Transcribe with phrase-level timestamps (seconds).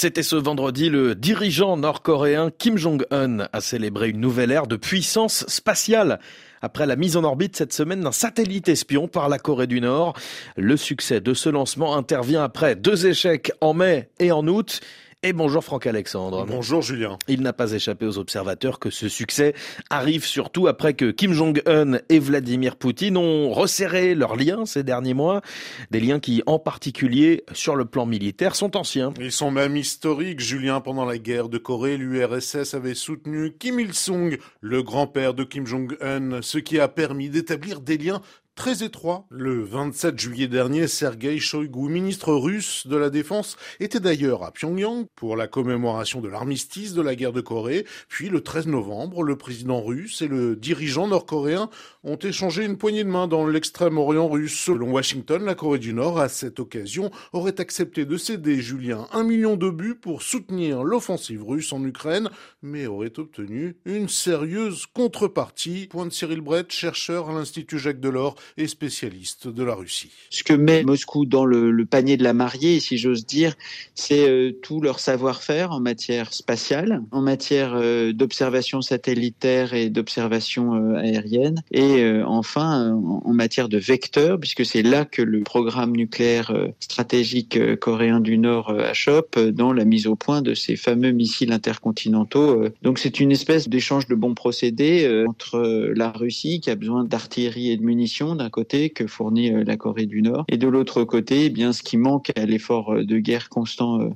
[0.00, 5.44] C'était ce vendredi, le dirigeant nord-coréen Kim Jong-un a célébré une nouvelle ère de puissance
[5.46, 6.20] spatiale.
[6.62, 10.14] Après la mise en orbite cette semaine d'un satellite espion par la Corée du Nord,
[10.56, 14.80] le succès de ce lancement intervient après deux échecs en mai et en août.
[15.22, 16.46] Et bonjour Franck Alexandre.
[16.46, 17.18] Bonjour Julien.
[17.28, 19.52] Il n'a pas échappé aux observateurs que ce succès
[19.90, 25.12] arrive surtout après que Kim Jong-un et Vladimir Poutine ont resserré leurs liens ces derniers
[25.12, 25.42] mois.
[25.90, 29.12] Des liens qui, en particulier sur le plan militaire, sont anciens.
[29.20, 30.40] Ils sont même historiques.
[30.40, 35.66] Julien, pendant la guerre de Corée, l'URSS avait soutenu Kim Il-sung, le grand-père de Kim
[35.66, 38.22] Jong-un, ce qui a permis d'établir des liens
[38.60, 39.24] très étroit.
[39.30, 45.06] Le 27 juillet dernier, Sergei Shoigu, ministre russe de la Défense, était d'ailleurs à Pyongyang
[45.16, 47.86] pour la commémoration de l'armistice de la guerre de Corée.
[48.08, 51.70] Puis le 13 novembre, le président russe et le dirigeant nord-coréen
[52.04, 54.60] ont échangé une poignée de main dans l'extrême-orient russe.
[54.60, 59.24] Selon Washington, la Corée du Nord, à cette occasion, aurait accepté de céder, Julien, un
[59.24, 62.28] million de buts pour soutenir l'offensive russe en Ukraine,
[62.60, 65.88] mais aurait obtenu une sérieuse contrepartie.
[65.90, 70.10] Point de Cyril Brett, chercheur à l'Institut Jacques Delors et spécialiste de la Russie.
[70.30, 73.54] Ce que met Moscou dans le, panier de la mariée, si j'ose dire,
[73.94, 80.74] c'est euh, tout leur savoir-faire en matière spatiale, en matière euh, d'observation satellitaire et d'observation
[80.74, 85.92] euh, aérienne, et enfin en, en, matière de vecteurs, puisque c'est là que le programme
[85.92, 91.52] nucléaire stratégique coréen du Nord achoppe dans la mise au point de ces fameux missiles
[91.52, 92.64] intercontinentaux.
[92.82, 97.70] Donc c'est une espèce d'échange de bons procédés entre la Russie qui a besoin d'artillerie
[97.70, 101.04] et de munitions d'un côté que fournit euh, la Corée du Nord et de l'autre
[101.04, 104.10] côté, eh bien ce qui manque à l'effort euh, de guerre constant euh,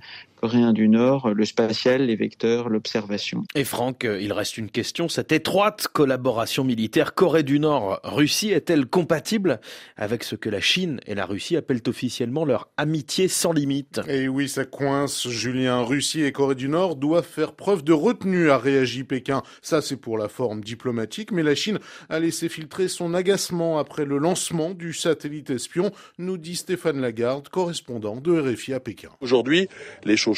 [0.44, 3.44] coréen du Nord, le spatial, les vecteurs, l'observation.
[3.54, 5.08] Et Franck, il reste une question.
[5.08, 9.58] Cette étroite collaboration militaire Corée du Nord-Russie est-elle compatible
[9.96, 14.02] avec ce que la Chine et la Russie appellent officiellement leur amitié sans limite?
[14.06, 15.80] Et oui, ça coince, Julien.
[15.82, 19.42] Russie et Corée du Nord doivent faire preuve de retenue, a réagi Pékin.
[19.62, 21.78] Ça, c'est pour la forme diplomatique, mais la Chine
[22.10, 27.48] a laissé filtrer son agacement après le lancement du satellite espion, nous dit Stéphane Lagarde,
[27.48, 29.08] correspondant de RFI à Pékin.
[29.22, 29.68] Aujourd'hui,
[30.04, 30.33] les choses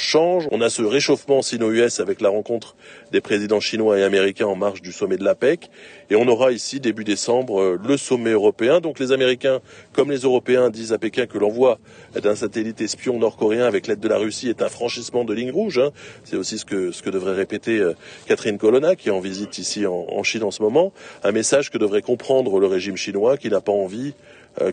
[0.50, 2.76] On a ce réchauffement sino-US avec la rencontre
[3.12, 5.70] des présidents chinois et américains en marge du sommet de l'APEC.
[6.10, 8.80] Et on aura ici, début décembre, le sommet européen.
[8.80, 9.60] Donc les Américains,
[9.92, 11.78] comme les Européens, disent à Pékin que l'envoi
[12.20, 15.78] d'un satellite espion nord-coréen avec l'aide de la Russie est un franchissement de ligne rouge.
[15.78, 15.90] Hein.
[16.24, 17.82] C'est aussi ce que, devrait répéter
[18.26, 20.92] Catherine Colonna, qui est en visite ici en Chine en ce moment.
[21.22, 24.14] Un message que devrait comprendre le régime chinois, qui n'a pas envie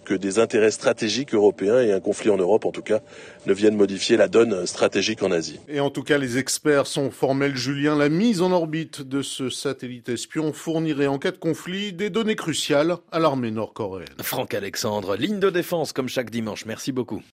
[0.05, 3.01] que des intérêts stratégiques européens et un conflit en Europe, en tout cas,
[3.45, 5.59] ne viennent modifier la donne stratégique en Asie.
[5.67, 7.95] Et en tout cas, les experts sont formels, Julien.
[7.95, 12.35] La mise en orbite de ce satellite espion fournirait en cas de conflit des données
[12.35, 14.07] cruciales à l'armée nord-coréenne.
[14.21, 16.65] Franck Alexandre, ligne de défense comme chaque dimanche.
[16.65, 17.21] Merci beaucoup.